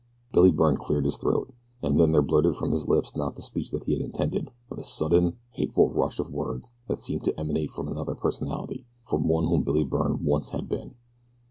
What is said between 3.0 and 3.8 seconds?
not the speech